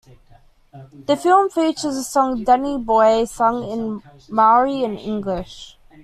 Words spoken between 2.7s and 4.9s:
Boy" sung in Maori